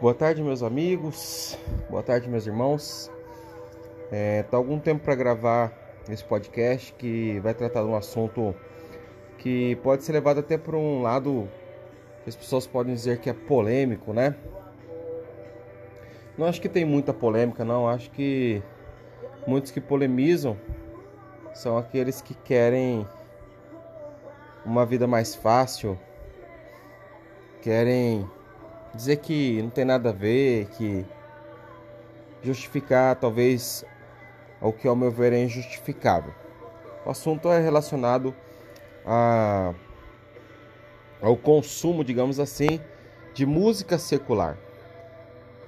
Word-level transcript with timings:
Boa 0.00 0.14
tarde, 0.14 0.42
meus 0.42 0.62
amigos. 0.62 1.58
Boa 1.90 2.02
tarde, 2.02 2.26
meus 2.26 2.46
irmãos. 2.46 3.10
É, 4.10 4.42
tá 4.44 4.56
algum 4.56 4.78
tempo 4.78 5.04
para 5.04 5.14
gravar 5.14 5.74
esse 6.08 6.24
podcast 6.24 6.94
que 6.94 7.38
vai 7.40 7.52
tratar 7.52 7.82
de 7.82 7.86
um 7.86 7.94
assunto 7.94 8.54
que 9.36 9.76
pode 9.82 10.02
ser 10.02 10.12
levado 10.12 10.40
até 10.40 10.56
por 10.56 10.74
um 10.74 11.02
lado 11.02 11.46
que 12.24 12.30
as 12.30 12.34
pessoas 12.34 12.66
podem 12.66 12.94
dizer 12.94 13.18
que 13.18 13.28
é 13.28 13.34
polêmico, 13.34 14.14
né? 14.14 14.34
Não 16.38 16.46
acho 16.46 16.62
que 16.62 16.68
tem 16.70 16.86
muita 16.86 17.12
polêmica, 17.12 17.62
não. 17.62 17.86
Acho 17.86 18.10
que 18.10 18.62
muitos 19.46 19.70
que 19.70 19.82
polemizam 19.82 20.56
são 21.52 21.76
aqueles 21.76 22.22
que 22.22 22.32
querem 22.32 23.06
uma 24.64 24.86
vida 24.86 25.06
mais 25.06 25.34
fácil, 25.34 25.98
querem 27.60 28.26
dizer 28.94 29.16
que 29.16 29.62
não 29.62 29.70
tem 29.70 29.84
nada 29.84 30.10
a 30.10 30.12
ver, 30.12 30.66
que 30.76 31.04
justificar 32.42 33.16
talvez 33.16 33.84
o 34.60 34.72
que 34.72 34.86
ao 34.86 34.96
meu 34.96 35.10
ver 35.10 35.32
é 35.32 35.42
injustificável. 35.42 36.32
O 37.04 37.10
assunto 37.10 37.48
é 37.48 37.60
relacionado 37.60 38.34
a, 39.06 39.72
ao 41.20 41.36
consumo, 41.36 42.04
digamos 42.04 42.38
assim, 42.38 42.80
de 43.32 43.46
música 43.46 43.98
secular. 43.98 44.56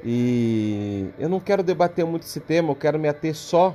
E 0.05 1.09
eu 1.19 1.29
não 1.29 1.39
quero 1.39 1.63
debater 1.63 2.05
muito 2.05 2.25
esse 2.25 2.41
tema, 2.41 2.71
eu 2.71 2.77
quero 2.77 2.99
me 2.99 3.09
ater 3.09 3.35
só 3.35 3.75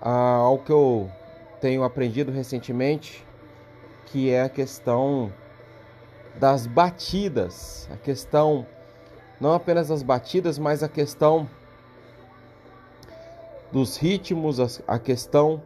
ao 0.00 0.58
que 0.58 0.70
eu 0.70 1.10
tenho 1.60 1.84
aprendido 1.84 2.32
recentemente, 2.32 3.24
que 4.06 4.30
é 4.30 4.42
a 4.42 4.48
questão 4.48 5.32
das 6.38 6.66
batidas, 6.66 7.88
a 7.92 7.96
questão 7.96 8.66
não 9.40 9.52
apenas 9.52 9.88
das 9.88 10.02
batidas, 10.02 10.58
mas 10.58 10.82
a 10.82 10.88
questão 10.88 11.48
dos 13.72 13.96
ritmos, 13.96 14.80
a 14.86 14.98
questão 14.98 15.62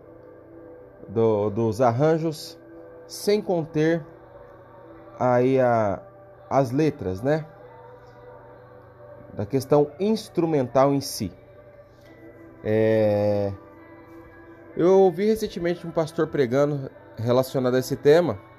do, 1.09 1.51
dos 1.51 1.81
arranjos, 1.81 2.59
sem 3.07 3.41
conter 3.41 4.05
aí 5.19 5.61
a, 5.61 6.03
as 6.49 6.71
letras, 6.71 7.23
né? 7.23 7.47
Da 9.35 9.47
questão 9.47 9.91
instrumental 10.01 10.93
em 10.93 11.01
si. 11.01 11.33
É... 12.65 13.53
Eu 14.77 15.01
ouvi 15.01 15.27
recentemente 15.27 15.87
um 15.87 15.91
pastor 15.91 16.29
pregando 16.29 16.91
relacionado 17.17 17.75
a 17.75 17.79
esse 17.79 17.97
tema 17.97 18.50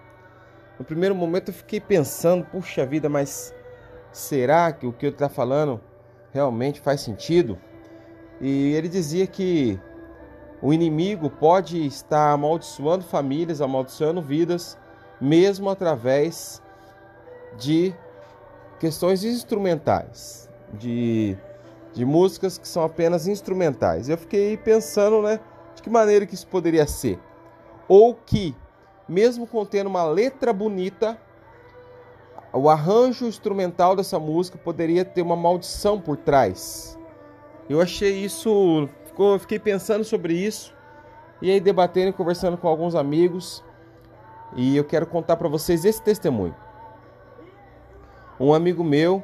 no 0.82 0.86
primeiro 0.86 1.14
momento 1.14 1.50
eu 1.50 1.54
fiquei 1.54 1.80
pensando, 1.80 2.44
puxa 2.44 2.84
vida, 2.88 3.08
mas 3.08 3.54
será 4.12 4.72
que 4.74 4.88
o 4.88 4.92
que 4.92 5.06
ele 5.06 5.14
está 5.14 5.30
falando 5.30 5.80
realmente 6.34 6.82
faz 6.82 7.02
sentido? 7.02 7.56
E 8.42 8.74
ele 8.74 8.90
dizia 8.90 9.28
que 9.28 9.80
o 10.59 10.74
inimigo 10.74 11.30
pode 11.30 11.86
estar 11.86 12.32
amaldiçoando 12.32 13.04
famílias, 13.04 13.62
amaldiçoando 13.62 14.24
vidas, 14.24 14.76
mesmo 15.22 15.70
através 15.70 16.59
de 17.59 17.94
questões 18.80 19.24
instrumentais, 19.24 20.50
de, 20.74 21.38
de 21.94 22.04
músicas 22.04 22.58
que 22.58 22.68
são 22.68 22.84
apenas 22.84 23.28
instrumentais. 23.28 24.09
Eu 24.09 24.18
fiquei 24.18 24.58
pensando, 24.58 25.22
né, 25.22 25.40
de 25.76 25.84
que 25.84 25.92
maneira 25.92 26.26
que 26.26 26.34
isso 26.34 26.48
poderia 26.48 26.88
ser. 26.88 27.20
Ou 27.88 28.16
que 28.16 28.56
mesmo 29.12 29.45
contendo 29.45 29.88
uma 29.88 30.06
letra 30.06 30.54
bonita, 30.54 31.17
o 32.54 32.70
arranjo 32.70 33.26
instrumental 33.26 33.94
dessa 33.94 34.18
música 34.18 34.58
poderia 34.58 35.03
ter 35.03 35.22
uma 35.22 35.36
maldição 35.36 36.00
por 36.00 36.16
trás. 36.16 36.98
Eu 37.70 37.81
achei 37.81 38.23
isso, 38.23 38.88
fiquei 39.42 39.59
pensando 39.59 40.06
sobre 40.06 40.34
isso 40.34 40.73
e 41.41 41.52
aí 41.52 41.59
debatendo 41.59 42.12
e 42.12 42.13
conversando 42.13 42.58
com 42.58 42.69
alguns 42.69 42.96
amigos 42.96 43.62
e 44.56 44.78
eu 44.78 44.85
quero 44.85 45.06
contar 45.06 45.35
para 45.35 45.50
vocês 45.50 45.84
esse 45.84 46.02
testemunho. 46.02 46.56
Um 48.40 48.53
amigo 48.53 48.81
meu 48.81 49.22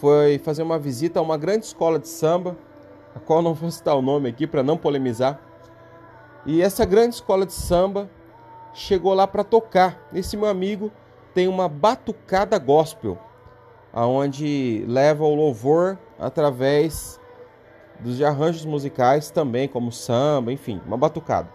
foi 0.00 0.38
fazer 0.38 0.64
uma 0.64 0.78
visita 0.78 1.20
a 1.20 1.22
uma 1.22 1.38
grande 1.38 1.66
escola 1.66 2.00
de 2.00 2.08
samba, 2.08 2.56
a 3.14 3.20
qual 3.20 3.40
não 3.40 3.54
vou 3.54 3.70
citar 3.70 3.94
o 3.94 4.02
nome 4.02 4.28
aqui 4.28 4.44
para 4.44 4.64
não 4.64 4.76
polemizar. 4.76 5.40
E 6.44 6.60
essa 6.60 6.84
grande 6.84 7.14
escola 7.14 7.46
de 7.46 7.52
samba 7.52 8.10
chegou 8.74 9.14
lá 9.14 9.26
para 9.26 9.44
tocar. 9.44 10.08
Esse 10.12 10.36
meu 10.36 10.48
amigo 10.48 10.90
tem 11.32 11.48
uma 11.48 11.68
batucada 11.68 12.58
gospel, 12.58 13.18
aonde 13.92 14.84
leva 14.86 15.24
o 15.24 15.34
louvor 15.34 15.98
através 16.18 17.18
dos 18.00 18.20
arranjos 18.20 18.64
musicais 18.64 19.30
também, 19.30 19.68
como 19.68 19.90
samba, 19.90 20.52
enfim, 20.52 20.80
uma 20.86 20.96
batucada. 20.96 21.48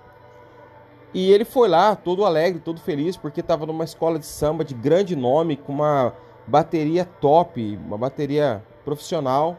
E 1.14 1.32
ele 1.32 1.44
foi 1.44 1.68
lá 1.68 1.96
todo 1.96 2.26
alegre, 2.26 2.60
todo 2.60 2.80
feliz, 2.80 3.18
porque 3.18 3.42
estava 3.42 3.66
numa 3.66 3.84
escola 3.84 4.20
de 4.20 4.26
samba 4.26 4.64
de 4.64 4.74
grande 4.74 5.16
nome, 5.16 5.58
com 5.58 5.74
uma 5.74 6.14
bateria 6.46 7.04
top, 7.04 7.80
uma 7.86 7.98
bateria 7.98 8.64
profissional. 8.86 9.58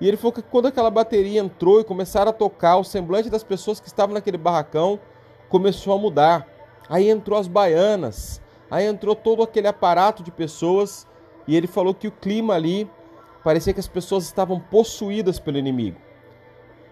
E 0.00 0.08
ele 0.08 0.16
falou 0.16 0.32
que 0.32 0.42
quando 0.42 0.66
aquela 0.66 0.90
bateria 0.90 1.40
entrou 1.40 1.80
e 1.80 1.84
começaram 1.84 2.30
a 2.30 2.34
tocar, 2.34 2.76
o 2.76 2.84
semblante 2.84 3.30
das 3.30 3.44
pessoas 3.44 3.78
que 3.78 3.86
estavam 3.86 4.14
naquele 4.14 4.38
barracão 4.38 4.98
começou 5.48 5.94
a 5.94 5.98
mudar. 5.98 6.46
Aí 6.90 7.08
entrou 7.08 7.38
as 7.38 7.46
baianas, 7.46 8.42
aí 8.68 8.84
entrou 8.84 9.14
todo 9.14 9.44
aquele 9.44 9.68
aparato 9.68 10.24
de 10.24 10.32
pessoas 10.32 11.06
e 11.46 11.56
ele 11.56 11.68
falou 11.68 11.94
que 11.94 12.08
o 12.08 12.12
clima 12.12 12.54
ali 12.54 12.90
parecia 13.44 13.72
que 13.72 13.78
as 13.78 13.86
pessoas 13.86 14.24
estavam 14.24 14.58
possuídas 14.58 15.38
pelo 15.38 15.56
inimigo. 15.56 15.96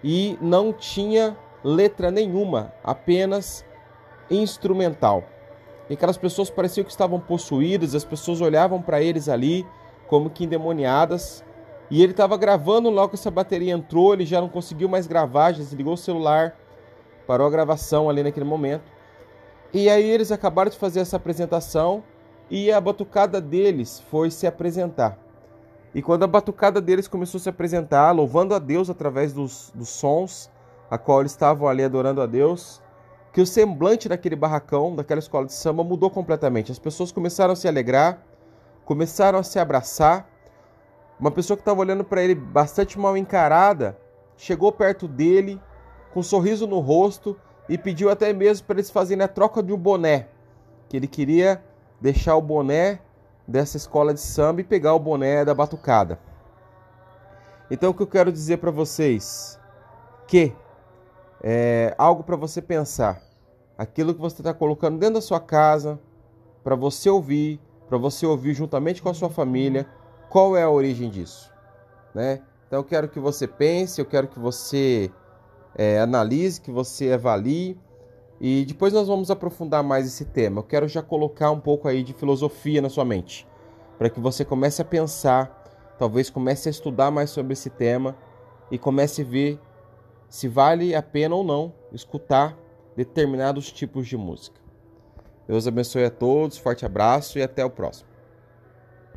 E 0.02 0.38
não 0.40 0.72
tinha 0.72 1.36
letra 1.64 2.12
nenhuma, 2.12 2.72
apenas 2.84 3.64
instrumental. 4.30 5.24
E 5.90 5.94
aquelas 5.94 6.16
pessoas 6.16 6.48
pareciam 6.48 6.84
que 6.84 6.92
estavam 6.92 7.18
possuídas, 7.18 7.92
as 7.92 8.04
pessoas 8.04 8.40
olhavam 8.40 8.80
para 8.80 9.02
eles 9.02 9.28
ali 9.28 9.66
como 10.06 10.30
que 10.30 10.44
endemoniadas. 10.44 11.44
E 11.90 12.04
ele 12.04 12.12
estava 12.12 12.36
gravando 12.36 12.88
logo 12.88 13.08
que 13.08 13.14
essa 13.16 13.32
bateria 13.32 13.72
entrou, 13.72 14.14
ele 14.14 14.24
já 14.24 14.40
não 14.40 14.48
conseguiu 14.48 14.88
mais 14.88 15.08
gravar, 15.08 15.52
já 15.52 15.58
desligou 15.58 15.94
o 15.94 15.96
celular, 15.96 16.56
parou 17.26 17.48
a 17.48 17.50
gravação 17.50 18.08
ali 18.08 18.22
naquele 18.22 18.46
momento. 18.46 18.97
E 19.72 19.90
aí 19.90 20.04
eles 20.04 20.32
acabaram 20.32 20.70
de 20.70 20.78
fazer 20.78 21.00
essa 21.00 21.16
apresentação 21.16 22.02
e 22.50 22.72
a 22.72 22.80
batucada 22.80 23.40
deles 23.40 24.00
foi 24.10 24.30
se 24.30 24.46
apresentar. 24.46 25.18
E 25.94 26.00
quando 26.00 26.22
a 26.22 26.26
batucada 26.26 26.80
deles 26.80 27.08
começou 27.08 27.38
a 27.38 27.42
se 27.42 27.48
apresentar, 27.48 28.12
louvando 28.12 28.54
a 28.54 28.58
Deus 28.58 28.88
através 28.88 29.32
dos, 29.32 29.70
dos 29.74 29.88
sons, 29.88 30.50
a 30.90 30.96
qual 30.96 31.20
eles 31.20 31.32
estavam 31.32 31.68
ali 31.68 31.82
adorando 31.82 32.22
a 32.22 32.26
Deus, 32.26 32.80
que 33.32 33.40
o 33.40 33.46
semblante 33.46 34.08
daquele 34.08 34.36
barracão, 34.36 34.96
daquela 34.96 35.18
escola 35.18 35.46
de 35.46 35.52
samba, 35.52 35.84
mudou 35.84 36.10
completamente. 36.10 36.72
As 36.72 36.78
pessoas 36.78 37.12
começaram 37.12 37.52
a 37.52 37.56
se 37.56 37.68
alegrar, 37.68 38.22
começaram 38.84 39.38
a 39.38 39.42
se 39.42 39.58
abraçar. 39.58 40.28
Uma 41.20 41.30
pessoa 41.30 41.56
que 41.56 41.62
estava 41.62 41.80
olhando 41.80 42.04
para 42.04 42.22
ele 42.22 42.34
bastante 42.34 42.98
mal 42.98 43.16
encarada 43.16 43.98
chegou 44.36 44.72
perto 44.72 45.06
dele, 45.06 45.60
com 46.12 46.20
um 46.20 46.22
sorriso 46.22 46.66
no 46.66 46.78
rosto, 46.78 47.36
e 47.68 47.76
pediu 47.76 48.10
até 48.10 48.32
mesmo 48.32 48.66
para 48.66 48.76
eles 48.76 48.90
fazerem 48.90 49.24
a 49.24 49.28
troca 49.28 49.62
de 49.62 49.72
um 49.72 49.76
boné, 49.76 50.28
que 50.88 50.96
ele 50.96 51.06
queria 51.06 51.62
deixar 52.00 52.36
o 52.36 52.42
boné 52.42 53.00
dessa 53.46 53.76
escola 53.76 54.14
de 54.14 54.20
samba 54.20 54.60
e 54.60 54.64
pegar 54.64 54.94
o 54.94 54.98
boné 54.98 55.44
da 55.44 55.54
batucada. 55.54 56.18
Então 57.70 57.90
o 57.90 57.94
que 57.94 58.02
eu 58.02 58.06
quero 58.06 58.32
dizer 58.32 58.58
para 58.58 58.70
vocês 58.70 59.58
que 60.26 60.54
é 61.42 61.94
algo 61.96 62.22
para 62.22 62.36
você 62.36 62.60
pensar, 62.60 63.22
aquilo 63.76 64.14
que 64.14 64.20
você 64.20 64.40
está 64.40 64.52
colocando 64.52 64.98
dentro 64.98 65.14
da 65.14 65.20
sua 65.20 65.40
casa 65.40 65.98
para 66.62 66.74
você 66.74 67.08
ouvir, 67.08 67.60
para 67.88 67.96
você 67.96 68.26
ouvir 68.26 68.52
juntamente 68.52 69.00
com 69.00 69.08
a 69.08 69.14
sua 69.14 69.30
família, 69.30 69.86
qual 70.28 70.56
é 70.56 70.62
a 70.62 70.70
origem 70.70 71.08
disso, 71.08 71.50
né? 72.14 72.42
Então 72.66 72.80
eu 72.80 72.84
quero 72.84 73.08
que 73.08 73.18
você 73.18 73.46
pense, 73.46 73.98
eu 73.98 74.04
quero 74.04 74.28
que 74.28 74.38
você 74.38 75.10
é, 75.78 76.00
analise, 76.00 76.60
que 76.60 76.72
você 76.72 77.12
avalie. 77.12 77.78
E 78.40 78.64
depois 78.66 78.92
nós 78.92 79.06
vamos 79.08 79.30
aprofundar 79.30 79.82
mais 79.82 80.06
esse 80.06 80.24
tema. 80.24 80.58
Eu 80.58 80.64
quero 80.64 80.88
já 80.88 81.00
colocar 81.00 81.50
um 81.50 81.60
pouco 81.60 81.88
aí 81.88 82.02
de 82.02 82.12
filosofia 82.12 82.82
na 82.82 82.90
sua 82.90 83.04
mente, 83.04 83.46
para 83.96 84.10
que 84.10 84.20
você 84.20 84.44
comece 84.44 84.82
a 84.82 84.84
pensar, 84.84 85.96
talvez 85.98 86.28
comece 86.28 86.68
a 86.68 86.70
estudar 86.70 87.10
mais 87.10 87.30
sobre 87.30 87.52
esse 87.52 87.70
tema 87.70 88.16
e 88.70 88.78
comece 88.78 89.22
a 89.22 89.24
ver 89.24 89.60
se 90.28 90.46
vale 90.46 90.94
a 90.94 91.02
pena 91.02 91.34
ou 91.34 91.42
não 91.42 91.72
escutar 91.92 92.56
determinados 92.94 93.72
tipos 93.72 94.06
de 94.06 94.16
música. 94.16 94.60
Deus 95.46 95.66
abençoe 95.66 96.04
a 96.04 96.10
todos, 96.10 96.58
forte 96.58 96.84
abraço 96.84 97.38
e 97.38 97.42
até 97.42 97.64
o 97.64 97.70
próximo. 97.70 98.08